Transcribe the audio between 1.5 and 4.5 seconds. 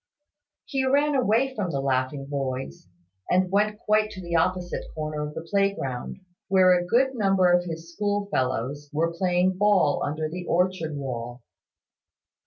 from the laughing boys, and went quite to the